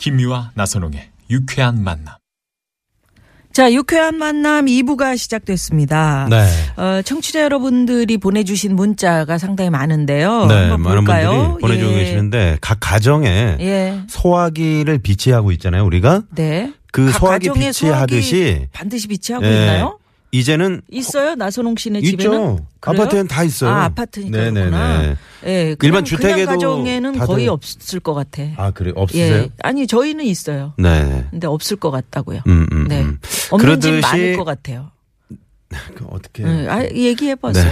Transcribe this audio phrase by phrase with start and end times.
[0.00, 2.14] 김미화 나선홍의 유쾌한 만남.
[3.52, 6.26] 자, 유쾌한 만남 2부가 시작됐습니다.
[6.30, 6.46] 네.
[6.76, 10.46] 어, 청취자 여러분들이 보내주신 문자가 상당히 많은데요.
[10.46, 11.30] 네, 한번 많은 볼까요?
[11.58, 11.96] 분들이 보내주고 예.
[11.98, 14.00] 계시는데 각 가정에 예.
[14.08, 15.84] 소화기를 비치하고 있잖아요.
[15.84, 16.72] 우리가 네.
[16.92, 19.98] 그 각 소화기 가정에 비치하듯이 소화기 반드시 비치하고 예, 있나요?
[20.32, 21.34] 이제는 있어요?
[21.34, 22.10] 나선홍 씨네 있죠.
[22.16, 22.58] 집에는?
[22.82, 23.70] 아파트엔 다 있어요.
[23.70, 24.70] 아, 아파트니까 그렇구나.
[24.98, 25.16] 네네네.
[25.46, 28.42] 예, 일반 주택에도 가정에는 거의 없을 것 같아.
[28.56, 29.34] 아 그래 없으세요?
[29.42, 29.50] 예.
[29.62, 30.72] 아니, 저희는 있어요.
[30.78, 31.26] 네.
[31.30, 32.42] 근데 없을 것 같다고요.
[32.46, 33.02] 음, 음, 네.
[33.02, 33.18] 음.
[33.50, 34.90] 없는 집 그러듯이- 많을 것 같아요.
[35.94, 37.64] 그 어떻게 예, 아, 얘기해 보세요.
[37.64, 37.70] 네.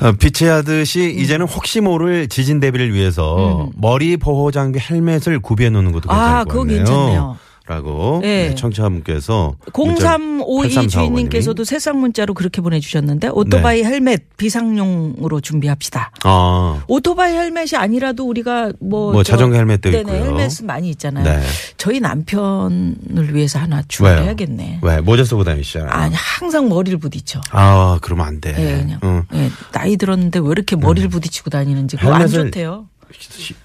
[0.00, 0.06] 네.
[0.06, 3.72] 어, 비치하듯이 이제는 혹시 모를 지진 대비를 위해서 음.
[3.76, 6.78] 머리 보호 장비 헬멧을 구비해 놓는 것도 괜찮을 아, 것 그거 같네요.
[6.78, 7.38] 괜찮네요.
[7.78, 8.48] 라고 네.
[8.48, 16.10] 네, 청취자분께서 0352 문자- 주인님께서도 새싹 문자로 그렇게 보내주셨는데 오토바이 헬멧 비상용으로 준비합시다.
[16.24, 20.16] 아, 오토바이 헬멧이 아니라도 우리가 뭐, 뭐 저- 자전거 헬멧도 네네, 있고요.
[20.16, 21.24] 헬멧은 많이 있잖아요.
[21.24, 21.42] 네.
[21.76, 23.82] 저희 남편을 위해서 하나?
[23.86, 24.78] 준비해야겠네.
[24.82, 25.90] 왜 모자 쓰고 다니시잖아요.
[25.90, 27.40] 아니 항상 머리를 부딪혀.
[27.50, 28.54] 아, 그러면 안 돼.
[28.58, 29.24] 예, 그냥 응.
[29.34, 32.86] 예, 나이 들었는데 왜 이렇게 머리를 부딪히고 다니는지 그거 안 좋대요.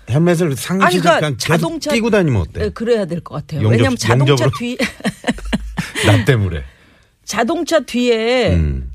[0.10, 0.56] 헬멧을 아니,
[1.00, 2.66] 그러니까 그냥 자동차- 끼고 다니면 어때?
[2.66, 3.62] 예, 그래야 될 것 같아요.
[3.62, 4.50] 용접- 왜냐하면 자동차.
[4.58, 4.78] 뒤
[6.06, 6.64] 나 때문에.
[7.26, 8.92] 자동차 뒤에 음,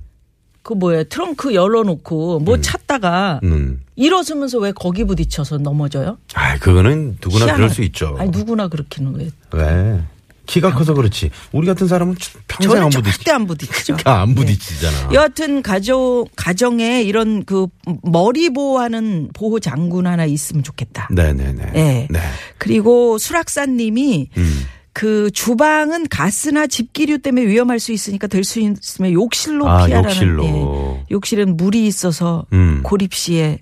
[0.63, 3.81] 그 뭐야 트렁크 열어놓고 뭐 찾다가 음.
[3.97, 6.19] 일어서면서 왜 거기 부딪혀서 넘어져요?
[6.35, 7.75] 아, 그거는 누구나 그럴 희한하다.
[7.75, 8.17] 수 있죠.
[8.19, 9.31] 아니 누구나 그렇게는 왜?
[9.53, 10.03] 왜?
[10.49, 11.31] 키가 커서 그렇지.
[11.53, 12.17] 우리 같은 사람은
[12.49, 13.13] 평생 안 부딪히.
[13.19, 13.97] 절대 안 부딪히죠.
[13.97, 15.11] 그러니까 안 부딪히잖아.
[15.13, 17.67] 여하튼 가정 가정에 이런 그
[18.03, 21.09] 머리 보호하는 보호 장군 하나 있으면 좋겠다.
[21.13, 21.73] 네네네.
[21.73, 22.09] 네.
[22.11, 22.19] 네.
[22.57, 24.65] 그리고 수락사님이 음.
[24.95, 30.09] 그 주방은 가스나 집기류 때문에 위험할 수 있으니까 될 수 있으면 욕실로 아, 피하라는.
[30.11, 30.45] 욕실로.
[30.45, 31.05] 예.
[31.13, 32.81] 욕실은 물이 있어서 음.
[32.83, 33.59] 고립 시에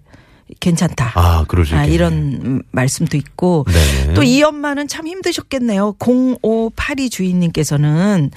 [0.61, 1.13] 괜찮다.
[1.15, 1.95] 아, 그럴 수 아, 있겠네.
[1.95, 4.15] 이런 음, 말씀도 있고 네네.
[4.15, 5.97] 또이 엄마는 참 힘드셨겠네요.
[5.99, 8.31] 0582 주인님께서는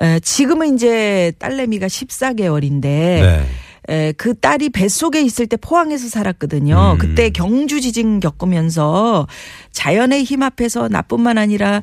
[0.00, 3.46] 에, 지금은 이제 딸내미가 14개월인데 네.
[3.88, 6.92] 에, 그 딸이 뱃속에 있을 때 포항에서 살았거든요.
[6.94, 6.98] 음.
[6.98, 9.26] 그때 경주 지진 겪으면서
[9.72, 11.82] 자연의 힘 앞에서 나뿐만 아니라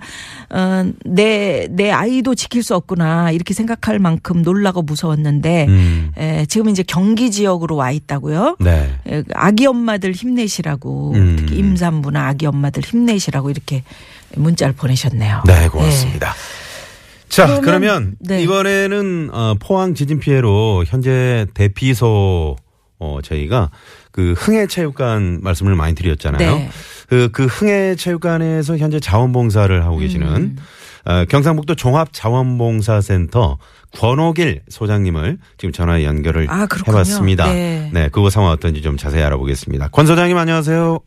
[0.50, 6.12] 어, 내, 내 아이도 지킬 수 없구나 이렇게 생각할 만큼 놀라고 무서웠는데 음.
[6.18, 8.58] 에, 지금 이제 경기 지역으로 와 있다고요.
[8.60, 8.94] 네.
[9.08, 11.36] 에, 아기 엄마들 힘내시라고 음.
[11.38, 13.84] 특히 임산부나 아기 엄마들 힘내시라고 이렇게
[14.36, 15.44] 문자를 보내셨네요.
[15.46, 16.34] 네, 고맙습니다.
[17.32, 18.44] 자, 그러면- 그러면, 네.
[18.44, 22.56] 이번에는 어, 포항 지진 피해로 현재 대피소
[23.00, 23.72] 어, 저희가
[24.12, 26.56] 그 흥해 체육관 말씀을 많이 드렸잖아요.
[26.56, 26.70] 네.
[27.08, 30.56] 그, 그 흥해 체육관에서 현재 자원봉사를 하고 계시는 음.
[31.06, 33.58] 어, 경상북도 종합자원봉사센터
[33.98, 36.68] 권호길 소장님을 지금 전화 연결을 아.
[36.88, 37.52] 해봤습니다.
[37.52, 38.10] 네.
[38.12, 39.88] 그거 상황 어떤지 좀 자세히 알아보겠습니다.
[39.90, 41.00] 권 소장님 안녕하세요.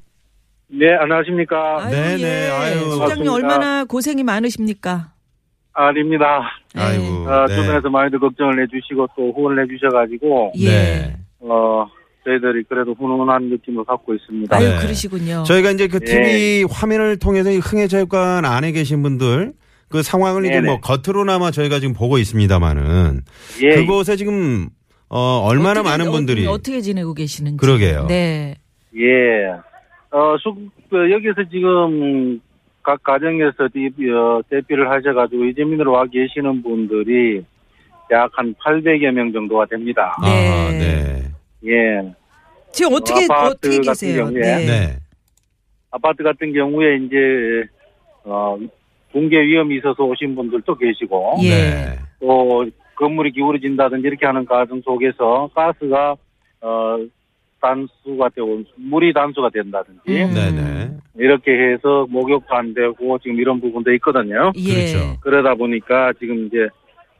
[0.72, 1.84] 네, 안녕하십니까.
[1.84, 2.50] 아유, 네네, 예.
[2.50, 2.78] 아유.
[2.80, 3.32] 소장님 고맙습니다.
[3.32, 5.12] 얼마나 고생이 많으십니까?
[5.74, 6.40] 아닙니다.
[6.74, 6.80] 네.
[6.82, 7.04] 아이고.
[7.28, 7.54] 어, 네.
[7.56, 10.68] 주변에서 많이들 걱정을 해주시고 또 후원을 해주셔가지고, 예.
[10.68, 11.16] 네.
[11.40, 11.86] 어,
[12.24, 14.56] 저희들이 그래도 훈훈한 느낌을 갖고 있습니다.
[14.56, 14.78] 아유 네.
[14.78, 15.42] 그러시군요.
[15.46, 16.04] 저희가 이제 그 예.
[16.06, 19.52] TV 화면을 통해서 이 흥해체육관 안에 계신 분들
[19.90, 20.66] 그 상황을 이제 네네.
[20.66, 23.20] 뭐 겉으로나마 저희가 지금 보고 있습니다만은
[23.62, 23.74] 예.
[23.74, 24.70] 그곳에 지금
[25.10, 27.58] 어 얼마나 어떻게- 많은 어, 분들이 어 떻게 지내고 계시는지.
[27.58, 28.06] 그러게요.
[28.08, 28.54] 네.
[28.96, 29.50] 예.
[30.10, 30.54] 어, 수,
[30.88, 32.40] 그, 여기서 지금
[32.84, 37.42] 각 가정에서 대, 어, 대피를 하셔가지고 이재민으로 와 계시는 분들이
[38.12, 40.14] 약 한 800여 명 정도가 됩니다.
[40.22, 40.26] 아,
[40.70, 41.22] 네.
[41.62, 41.70] 네.
[41.72, 42.14] 예.
[42.70, 44.24] 지금 어떻게 아파트 어떻게 같은 계세요?
[44.26, 44.66] 경우에 네.
[44.66, 44.96] 네.
[45.90, 47.64] 아파트 같은 경우에 이제,
[48.24, 48.58] 어,
[49.12, 51.48] 붕괴 위험이 있어서 오신 분들도 계시고, 예.
[51.48, 51.98] 네.
[52.20, 52.66] 또
[52.96, 56.16] 건물이 기울어진다든지 이렇게 하는 과정 속에서 가스가
[56.60, 56.98] 어
[57.64, 60.34] 단수가 되고 물이 단수가 된다든지 음.
[60.34, 60.90] 네, 네.
[61.16, 64.52] 이렇게 해서 목욕도 안 되고 지금 이런 부분도 있거든요.
[64.56, 64.74] 예.
[64.74, 65.20] 그렇죠.
[65.20, 66.68] 그러다 보니까 지금 이제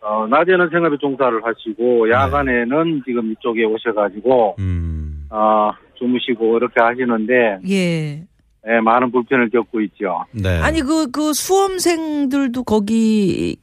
[0.02, 5.26] 어 낮에는 생활비 종사를 하시고 야간에는 지금 이쪽에 오셔가지고 음.
[5.30, 8.22] 어 주무시고 이렇게 하시는데 예.
[8.66, 10.24] 예, 많은 불편을 겪고 있죠.
[10.32, 10.60] 네.
[10.60, 13.56] 아니 그그 수험생들도 거기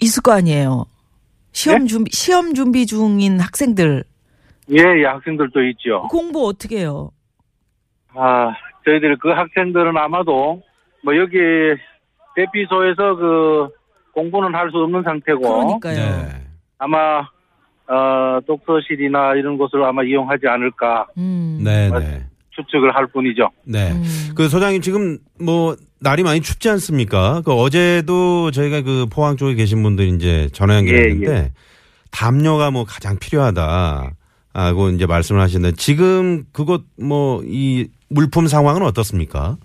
[0.00, 0.84] 있을 거 아니에요.
[1.52, 1.86] 시험 네?
[1.86, 4.04] 준비 시험 준비 중인 학생들
[4.70, 6.02] 예, 예, 학생들도 있죠.
[6.10, 7.10] 공부 어떻게 해요?
[8.14, 8.52] 아,
[8.84, 10.62] 저희들 그 학생들은 아마도
[11.04, 11.38] 뭐 여기
[12.36, 13.68] 대피소에서 그
[14.14, 15.94] 공부는 할 수 없는 상태고 그러니까요.
[15.96, 16.28] 네.
[16.78, 17.20] 아마
[17.88, 21.60] 어, 독서실이나 이런 곳을 아마 이용하지 않을까 음.
[21.64, 22.24] 네, 맞- 네.
[22.50, 23.48] 추측을 할 뿐이죠.
[23.64, 23.92] 네.
[23.92, 24.04] 음.
[24.36, 27.42] 그 소장님 지금 뭐 날이 많이 춥지 않습니까?
[27.44, 31.52] 그 어제도 저희가 그 포항 쪽에 계신 분들 이제 전화 연결했는데 예,
[32.10, 34.10] 담요가 뭐 가장 필요하다.
[34.52, 39.56] 하고 이제 말씀을 하시는데 지금 그곳 뭐이 물품 상황은 어떻습니까?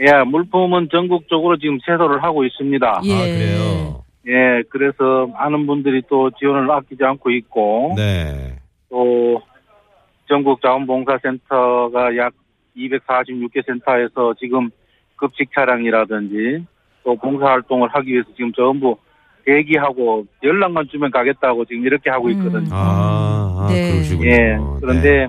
[0.00, 3.00] 예, 물품은 전국적으로 지금 세도를 하고 있습니다.
[3.04, 3.14] 예.
[3.14, 4.04] 아, 그래요.
[4.26, 8.58] 예, 그래서 많은 분들이 또 지원을 아끼지 않고 있고 네.
[8.90, 9.40] 또
[10.28, 12.34] 전국 자원봉사센터가 약
[12.76, 14.70] 246개 센터에서 지금
[15.16, 16.64] 급식 차량이라든지
[17.02, 18.98] 또 봉사활동을 하기 위해서 지금 전부
[19.48, 22.68] 대기하고 연락만 주면 가겠다고 지금 이렇게 하고 있거든요.
[22.70, 23.92] 아, 아 네.
[23.92, 24.30] 그러시군요.
[24.30, 25.26] 예, 그런데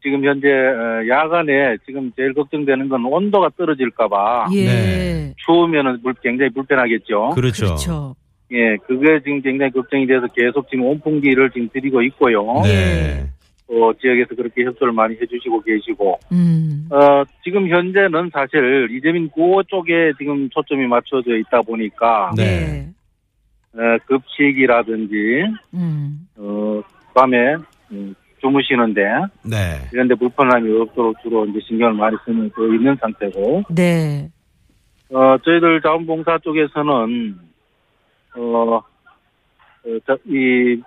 [0.00, 4.64] 지금 현재 어, 야간에 지금 제일 걱정되는 건 온도가 떨어질까봐 예.
[4.64, 5.34] 네.
[5.44, 7.30] 추우면은 물- 굉장히 불편하겠죠.
[7.34, 7.66] 그렇죠.
[7.66, 8.14] 그렇죠.
[8.52, 12.62] 예, 그게 지금 굉장히 걱정이 돼서 계속 지금 온풍기를 지금 드리고 있고요.
[12.62, 13.26] 네.
[13.66, 16.88] 또 지역에서 그렇게 협조를 많이 해주시고 계시고, 음.
[16.90, 22.88] 어, 지금 현재는 사실 이재민 구호 쪽에 지금 초점이 맞춰져 있다 보니까, 네.
[23.74, 25.14] 어, 급식이라든지,
[25.74, 26.28] 음.
[26.36, 26.80] 어,
[27.14, 27.56] 밤에
[27.92, 29.02] 음, 주무시는데,
[29.44, 29.88] 네.
[29.92, 34.30] 이런데 불편함이 없도록 주로 이제 신경을 많이 쓰는 그 있는 상태고, 네.
[35.10, 37.38] 어, 저희들 자원봉사 쪽에서는,
[38.36, 38.82] 어, 어,
[40.26, 40.82] 이,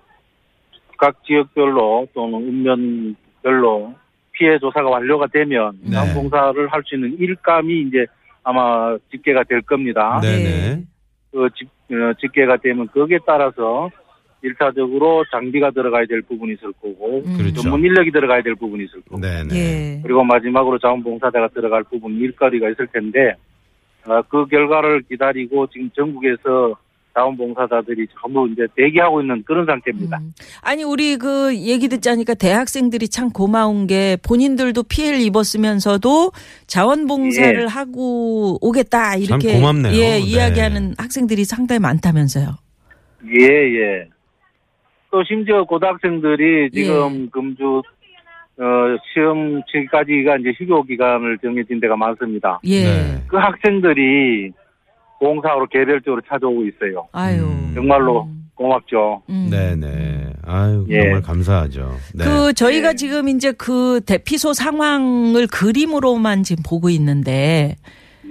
[0.97, 3.95] 각 지역별로 또는 읍면별로
[4.33, 5.91] 피해 조사가 완료가 되면 네.
[5.91, 8.05] 자원봉사를 할 수 있는 일감이 이제
[8.43, 10.19] 아마 집계가 될 겁니다.
[10.21, 10.83] 네네.
[11.31, 13.89] 그 집, 어, 집계가 되면 거기에 따라서
[14.43, 17.37] 일차적으로 장비가 들어가야 될 부분이 있을 거고, 음.
[17.37, 17.61] 그렇죠.
[17.61, 19.55] 전문 인력이 들어가야 될 부분이 있을 거고, 네네.
[19.55, 20.01] 예.
[20.01, 23.35] 그리고 마지막으로 자원봉사자가 들어갈 부분 일거리가 있을 텐데
[24.05, 26.75] 어, 그 결과를 기다리고 지금 전국에서
[27.13, 30.17] 자원봉사자들이 전부 이제 대기하고 있는 그런 상태입니다.
[30.17, 30.31] 음.
[30.61, 36.31] 아니 우리 그 얘기 듣자니까 대학생들이 참 고마운 게 본인들도 피해를 입었으면서도
[36.67, 37.65] 자원봉사를 예.
[37.65, 39.93] 하고 오겠다 이렇게 고맙네요.
[39.93, 40.19] 예 네.
[40.19, 42.47] 이야기하는 학생들이 상당히 많다면서요.
[43.39, 44.07] 예, 예.
[45.11, 47.29] 또 심지어 고등학생들이 지금 예.
[47.31, 47.81] 금주
[48.57, 48.63] 어,
[49.13, 52.59] 시험 치기까지가 이제 휴교 기간을 정해진 데가 많습니다.
[52.65, 52.83] 예.
[52.83, 53.23] 네.
[53.27, 54.51] 그 학생들이
[55.21, 57.07] 봉사로 개별적으로 찾아오고 있어요.
[57.11, 57.43] 아유.
[57.43, 57.71] 음.
[57.75, 58.49] 정말로 음.
[58.55, 59.21] 고맙죠.
[59.29, 59.47] 음.
[59.51, 60.33] 네네.
[60.43, 61.03] 아유, 예.
[61.03, 61.95] 정말 감사하죠.
[62.15, 62.25] 네.
[62.25, 62.95] 그 저희가 네.
[62.95, 67.75] 지금 이제 그 대피소 상황을 그림으로만 지금 보고 있는데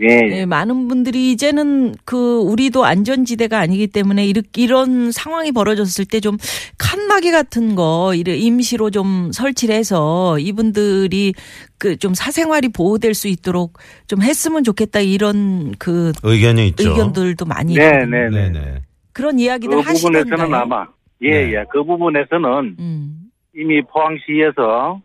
[0.01, 0.41] 예.
[0.41, 6.37] 예, 많은 분들이 이제는 그 우리도 안전지대가 아니기 때문에 이렇게 이런 상황이 벌어졌을 때 좀
[6.79, 11.35] 칸막이 같은 거 임시로 좀 설치를 해서 이분들이
[11.79, 16.89] 그 좀 사생활이 보호될 수 있도록 좀 했으면 좋겠다 이런 그 의견이 있죠.
[16.91, 18.07] 의견들도 많이 네, 있거든요.
[18.07, 18.51] 네, 네.
[18.51, 18.83] 네 네.
[19.13, 20.25] 그런 이야기들 그 하시던가요?
[20.25, 20.87] 부분에서는 아마
[21.23, 21.53] 예, 네.
[21.55, 21.65] 예.
[21.71, 23.31] 그 부분에서는 음.
[23.55, 25.01] 이미 포항시에서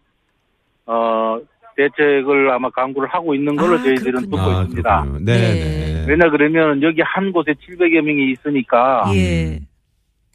[0.86, 1.38] 어
[1.76, 4.38] 대책을 아마 강구를 하고 있는 걸로 아, 저희들은 그렇군요.
[4.38, 5.02] 듣고 아, 있습니다.
[5.02, 5.26] 그렇군요.
[5.26, 6.06] 네네.
[6.08, 9.60] 왜냐 그러면 여기 한 곳에 700여 명이 있으니까 예.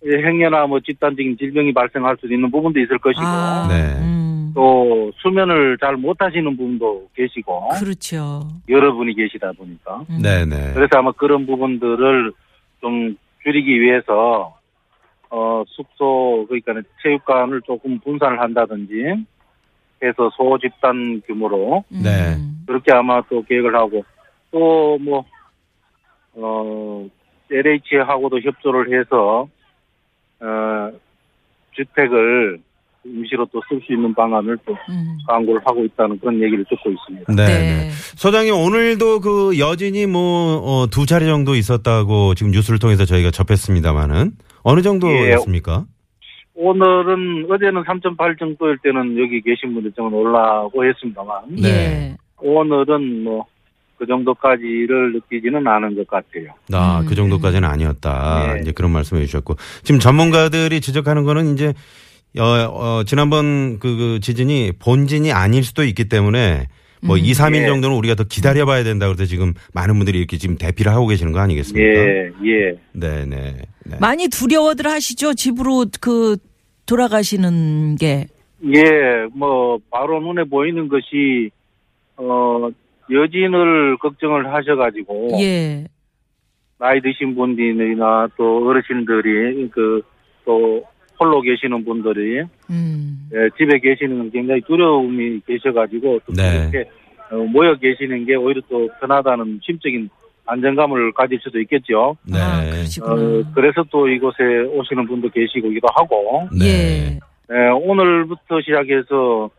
[0.07, 4.01] 예, 행여나 뭐 집단적인 질병이 발생할 수도 있는 부분도 있을 것이고 아, 네.
[4.01, 4.53] 음.
[4.55, 8.49] 또 수면을 잘 못하시는 분도 계시고 그렇죠.
[8.69, 10.21] 여러분이 계시다 보니까 음.
[10.23, 10.73] 네네.
[10.75, 12.33] 그래서 아마 그런 부분들을
[12.81, 14.57] 좀 줄이기 위해서
[15.31, 19.25] 어 숙소 그러니까 체육관을 조금 분산을 한다든지
[20.03, 22.01] 해서 소집단 규모로 음.
[22.03, 22.37] 네.
[22.67, 24.05] 그렇게 아마 또 계획을 하고
[24.51, 25.25] 또 뭐
[26.35, 27.07] 어
[27.51, 29.49] LH하고도 협조를 해서
[30.41, 30.91] 어
[31.73, 32.61] 주택을
[33.05, 35.19] 임시로 또 쓸 수 있는 방안을 또 음.
[35.27, 37.35] 강구를 하고 있다는 그런 얘기를 듣고 있습니다.
[37.35, 37.59] 네네.
[37.59, 37.91] 네.
[38.17, 45.87] 소장님 오늘도 그 여진이 뭐두 차례 정도 있었다고 지금 뉴스를 통해서 저희가 접했습니다만은 어느 정도였습니까?
[46.63, 51.69] 오늘은 어제는 3.8 정도일 때는 여기 계신 분들 좀 놀라고 했습니다만 네.
[51.69, 52.17] 예.
[52.39, 53.47] 오늘은 뭐
[54.01, 56.55] 그 정도까지를 느끼지는 않은 것 같아요.
[56.73, 58.55] 아, 음, 그 정도까지는 아니었다.
[58.55, 58.61] 네.
[58.63, 59.57] 이제 그런 말씀해 주셨고.
[59.83, 61.75] 지금 전문가들이 지적하는 거는 이제,
[62.39, 66.69] 어, 어, 지난번 그, 그 지진이 본진이 아닐 수도 있기 때문에
[67.03, 67.21] 뭐 음.
[67.21, 67.67] 2, 3일 예.
[67.67, 69.07] 정도는 우리가 더 기다려 봐야 된다.
[69.07, 71.87] 그래서 지금 많은 분들이 이렇게 지금 대피를 하고 계시는 거 아니겠습니까?
[71.87, 72.79] 예, 예.
[72.95, 73.57] 네네.
[73.85, 73.97] 네.
[74.01, 75.35] 많이 두려워들 하시죠.
[75.35, 76.39] 집으로 그
[76.91, 78.27] 돌아가시는 게.
[78.65, 81.51] 예, 뭐 바로 눈에 보이는 것이
[82.17, 82.69] 어
[83.11, 85.87] 여진을 걱정을 하셔가지고 예.
[86.79, 90.03] 나이 드신 분들이나 또 어르신들이 그
[90.45, 90.83] 또
[91.19, 93.29] 홀로 계시는 분들이 음.
[93.33, 96.69] 예, 집에 계시는 건 굉장히 두려움이 계셔가지고 또 네.
[96.73, 96.91] 이렇게
[97.31, 100.09] 어, 모여 계시는 게 오히려 또 편하다는 심적인
[100.51, 102.17] 안정감을 가질 수도 있겠죠.
[102.25, 102.39] 네.
[102.41, 102.61] 아.
[103.05, 104.43] 어, 그래서 또 이곳에
[104.73, 106.67] 오시는 분도 계시기도 하고 네.
[106.67, 107.21] 예.
[107.53, 109.51] 예, 오늘부터 시작해서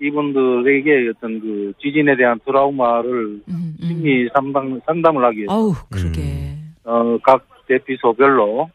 [0.00, 3.76] 이분들에게 어떤 그 지진에 대한 트라우마를 음, 음.
[3.80, 6.20] 심리 상담, 상담을 하기 위해서 아우, 그러게.
[6.20, 6.74] 음.
[6.84, 8.70] 어, 각 대피소별로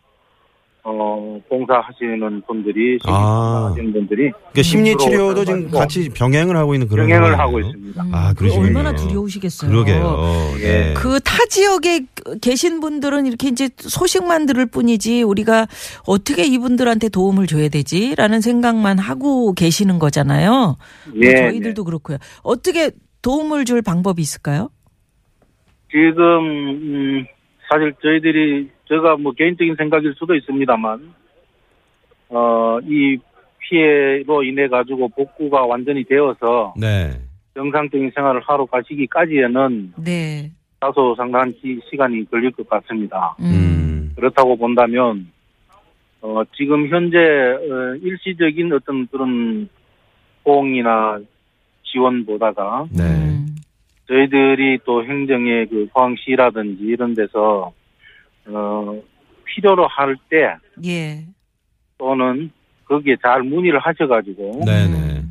[0.85, 3.71] 어, 봉사하시는 분들이 심리 아.
[3.71, 7.39] 상담하시는 분들이 그러니까 심리 주로 치료도 지금 같이 병행을 하고 있는 그런 병행을.
[7.39, 8.03] 하고 있습니다.
[8.11, 8.67] 아, 그 그러시군요.
[8.67, 9.71] 얼마나 두려우시겠어요.
[9.71, 10.17] 그러게요.
[10.61, 10.93] 네.
[10.93, 12.01] 그타 지역에
[12.41, 15.67] 계신 분들은 이렇게 이제 소식만 들을 뿐이지 우리가
[16.05, 20.51] 어떻게 이분들한테 도움을 줘야 되지라는 생각만 하고 계시는 거잖아요.
[21.07, 22.17] 뭐 예, 저희들도 그렇고요.
[22.41, 24.69] 어떻게 도움을 줄 방법이 있을까요?
[25.89, 27.25] 지금 음,
[27.69, 31.13] 사실 저희들이 제가 뭐 개인적인 생각일 수도 있습니다만
[32.29, 33.17] 어, 이
[33.57, 37.11] 피해로 인해 가지고 복구가 완전히 되어서 네.
[37.55, 40.51] 정상적인 생활을 하러 가시기까지에는 네.
[40.79, 43.35] 다소 상당한 시, 시간이 걸릴 것 같습니다.
[43.39, 43.45] 음.
[43.45, 44.13] 음.
[44.15, 45.31] 그렇다고 본다면
[46.21, 49.67] 어, 지금 현재 어, 일시적인 어떤 그런
[50.45, 51.19] 호응이나
[51.83, 53.03] 지원보다가 네.
[53.03, 53.55] 음.
[54.07, 57.73] 저희들이 또 행정의 그 포항시라든지 이런 데서
[58.47, 59.01] 어,
[59.45, 61.25] 필요로 할 때 예.
[61.97, 62.51] 또는
[62.85, 65.23] 거기에 잘 문의를 하셔가지고 네네.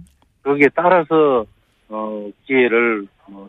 [0.43, 1.45] 거기에 따라서
[1.89, 3.49] 어, 기회를 어,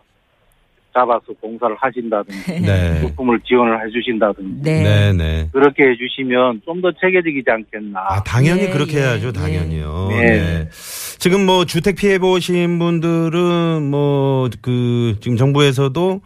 [0.93, 3.01] 잡아서 봉사를 하신다든지 네.
[3.01, 4.83] 부품을 지원을 해주신다든지 네.
[4.83, 5.49] 네네.
[5.51, 7.99] 그렇게 해주시면 좀 더 체계적이지 않겠나.
[7.99, 9.31] 아, 당연히 예, 그렇게 예, 해야죠, 예.
[9.31, 10.07] 당연히요.
[10.11, 10.25] 네.
[10.25, 10.69] 네.
[11.17, 16.21] 지금 뭐 주택 피해 보신 분들은 뭐 그 지금 정부에서도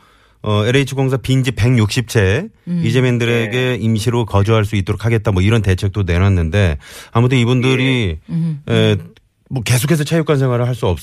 [0.47, 2.81] 어 LH 공사 빈집 160채 음.
[2.85, 6.77] 이재민들에게 임시로 거주할 수 있도록 하겠다 뭐 이런 대책도 내놨는데
[7.11, 8.61] 아무튼 이분들이 음.
[8.69, 8.95] 에,
[9.49, 10.99] 뭐 계속해서 체육관 생활을 할 수 없는.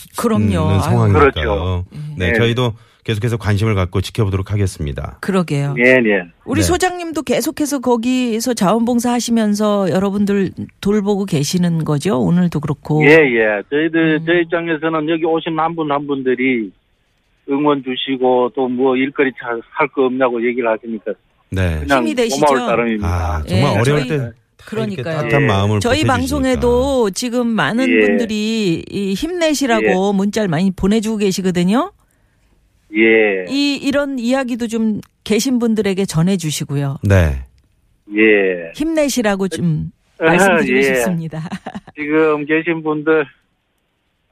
[0.80, 1.32] 상황이니까요.
[1.32, 1.84] 그렇죠.
[2.16, 2.38] 네, 네.
[2.38, 2.72] 저희도
[3.04, 5.18] 계속해서 관심을 갖고 지켜보도록 하겠습니다.
[5.20, 5.74] 그러게요.
[5.78, 6.22] 예, 예.
[6.46, 6.66] 우리 네.
[6.66, 12.18] 소장님도 계속해서 거기서 자원봉사 하시면서 여러분들 돌보고 계시는 거죠?
[12.18, 13.04] 오늘도 그렇고.
[13.04, 13.62] 예, 예.
[13.70, 14.24] 저희들, 음.
[14.26, 16.70] 저희 입장에서는 여기 오신 한 분 한 분들이
[17.50, 19.30] 응원 주시고 또 뭐 일거리
[19.70, 21.12] 할거 없냐고 얘기를 하시니까
[21.50, 21.80] 네.
[21.80, 22.44] 그냥 힘이 되시죠?
[22.46, 23.06] 고마울 따름입니다.
[23.08, 24.30] 아, 정말 예, 어려울 저희- 때
[24.66, 25.16] 그러니까요.
[25.16, 25.46] 따뜻한 예.
[25.46, 26.12] 마음을 저희 보태주시니까.
[26.16, 28.06] 방송에도 지금 많은 예.
[28.06, 31.92] 분들이 이 힘내시라고 문자를 많이 보내주고 계시거든요.
[32.96, 36.98] 예, 이 이런 이야기도 좀 계신 분들에게 전해주시고요.
[37.02, 37.44] 네.
[38.16, 38.72] 예.
[38.74, 40.82] 힘내시라고 좀 아, 말씀드리고 예.
[40.82, 41.42] 싶습니다.
[41.96, 43.24] 지금 계신 분들,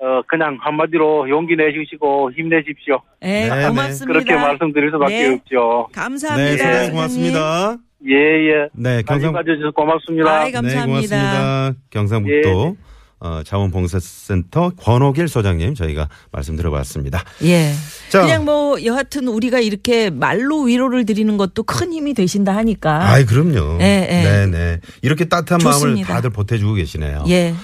[0.02, 3.00] 어, 그냥 한마디로 용기 내주시고 힘내십시오.
[3.20, 3.68] 네, 네, 네.
[3.68, 4.12] 고맙습니다.
[4.12, 5.34] 그렇게 말씀드릴 수밖에 네.
[5.34, 5.86] 없죠.
[5.92, 6.70] 감사합니다.
[6.70, 6.90] 네.
[6.90, 7.76] 고맙습니다.
[8.08, 8.68] 예, 예.
[8.74, 10.40] 네, 경상 가져주셔서 고맙습니다.
[10.40, 11.16] 아이, 감사합니다.
[11.16, 11.72] 네, 고맙습니다.
[11.90, 12.76] 경상북도
[13.20, 17.22] 어, 자원봉사센터 권호길 소장님 저희가 말씀 들어봤습니다.
[17.44, 17.70] 예.
[18.08, 18.22] 자.
[18.22, 23.08] 그냥 뭐 여하튼 우리가 이렇게 말로 위로를 드리는 것도 큰 힘이 되신다 하니까.
[23.08, 23.78] 아이 그럼요.
[23.80, 24.22] 예, 예.
[24.24, 24.80] 네, 네.
[25.02, 25.88] 이렇게 따뜻한 좋습니다.
[26.00, 27.22] 마음을 다들 보태주고 계시네요.
[27.28, 27.54] 예.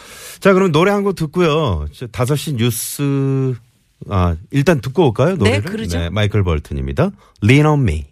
[0.40, 1.86] 자, 그럼 노래 한 곡 듣고요.
[1.92, 3.54] 저 5시 뉴스
[4.08, 5.36] 아, 일단 듣고 올까요?
[5.36, 5.62] 노래를?
[5.62, 6.10] 그러죠.
[6.10, 7.10] 마이클 벌튼입니다.
[7.42, 8.04] Lean on me.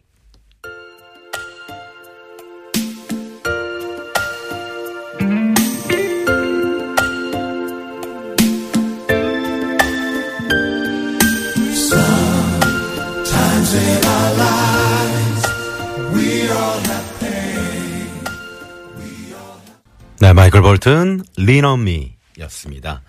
[20.21, 23.02] 네, 마이클 볼튼, Lean on me 였습니다.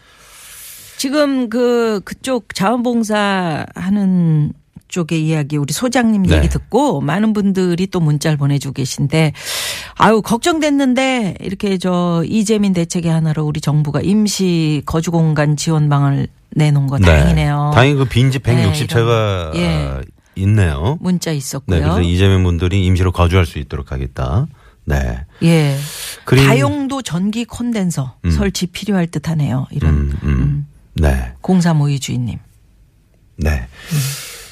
[0.97, 4.51] 지금 그 그쪽 자원봉사 하는
[4.87, 6.37] 쪽의 이야기 우리 소장님 네.
[6.37, 9.33] 얘기 듣고 많은 분들이 또 문자를 보내주고 계신데
[9.95, 16.87] 아유 걱정됐는데 이렇게 저 이재민 대책의 하나로 우리 정부가 임시 거주 공간 지원 방을 내놓은
[16.87, 17.71] 거 다행이네요.
[17.75, 20.01] 다행히 그 빈집 네, 160채가 이런- 예.
[20.35, 20.97] 있네요.
[21.01, 21.79] 문자 네, 있었고요.
[21.81, 24.47] 그래서 이재명 분들이 임시로 거주할 수 있도록 하겠다.
[24.87, 25.25] 네.
[25.43, 25.77] 예.
[26.23, 28.31] 그리고- 다용도 전기 콘덴서 음.
[28.31, 29.67] 설치 필요할 듯하네요.
[29.71, 30.67] 이런 음, 음.
[30.95, 31.33] 네.
[31.41, 32.39] 공사 모의 주인님.
[33.37, 33.67] 네.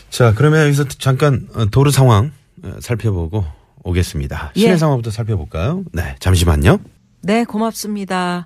[0.09, 2.31] 자, 그러면 여기서 잠깐 어, 도로 상황
[2.63, 3.45] 어, 살펴보고
[3.83, 4.51] 오겠습니다.
[4.55, 4.77] 시내 예.
[4.77, 5.83] 상황부터 살펴볼까요?
[5.93, 6.15] 네.
[6.19, 6.79] 잠시만요.
[7.25, 8.45] 네, 고맙습니다.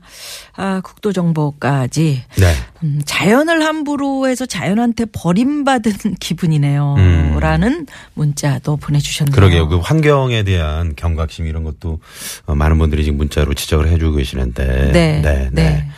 [0.56, 2.24] 아, 국도정보까지.
[2.38, 2.54] 네.
[2.84, 6.96] 음, 자연을 함부로 해서 자연한테 버림받은 기분이네요.
[6.98, 7.38] 음.
[7.42, 9.36] 라는 문자도 보내주셨네요.
[9.36, 9.68] 그러게요.
[9.68, 12.00] 그 환경에 대한 경각심 이런 것도
[12.46, 14.92] 어, 많은 분들이 지금 문자로 지적을 해주고 계시는데.
[14.94, 15.22] 네.
[15.22, 15.22] 네.
[15.22, 15.50] 네.
[15.52, 15.90] 네.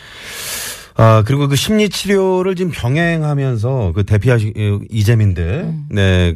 [0.94, 5.86] 아, 그리고 그 심리 치료를 지금 병행하면서 그 대피하시, 어, 이재민들, 음.
[5.90, 6.34] 네,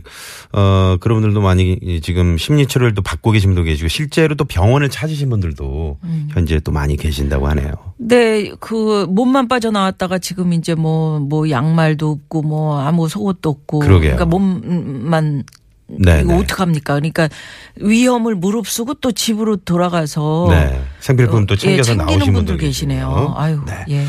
[0.53, 4.45] 어, 그런 분들도 많이 이 지금 심리 치료를 또 받고 계신 분도 계시고 실제로 또
[4.45, 6.29] 병원을 찾으신 분들도 음.
[6.31, 7.73] 현재 또 많이 계신다고 하네요.
[7.99, 13.81] 네, 그 몸만 빠져나왔다가 지금 이제 뭐, 뭐 양말도 없고 뭐 아무 속옷도 없고.
[13.81, 14.17] 그러게요.
[14.17, 15.45] 그러니까 몸만
[15.89, 16.39] 네, 이거 네.
[16.41, 16.95] 어떡합니까?
[16.95, 17.29] 그러니까
[17.77, 20.83] 위험을 무릅쓰고 또 집으로 돌아가서 네.
[21.01, 23.35] 생필품 또 어, 챙겨서 예, 나오신 분들 분들 계시네요.
[23.37, 23.85] 아유, 네.
[23.91, 24.05] 예.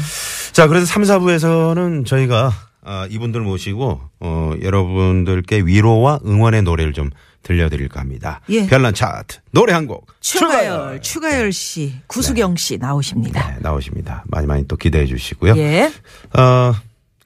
[0.53, 2.51] 자, 그래서 3, 4부에서는 저희가
[2.84, 7.10] 아, 이분들 모시고 어, 여러분들께 위로와 응원의 노래를 좀
[7.43, 8.41] 들려드릴까 합니다.
[8.50, 8.65] 예.
[8.65, 13.51] 별난 차트 노래 한 곡 추가열, 추가열 씨, 구수경 씨 나오십니다.
[13.51, 14.24] 네, 나오십니다.
[14.27, 15.55] 많이 많이 또 기대해 주시고요.
[15.57, 15.91] 예.
[16.38, 16.74] 어,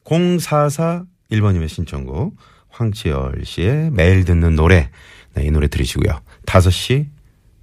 [0.04, 2.36] 044 1번님의 신청곡
[2.72, 4.90] 황치열 씨의 매일 듣는 노래
[5.34, 6.20] 네, 이 노래 들으시고요.
[6.46, 7.08] 5시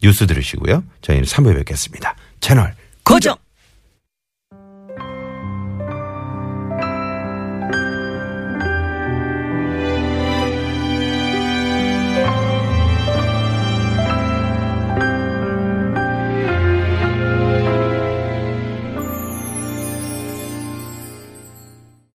[0.03, 0.85] 뉴스 들으시고요.
[1.03, 2.15] 저희는 3부에 뵙겠습니다.
[2.41, 2.75] 채널
[3.05, 3.48] 고정!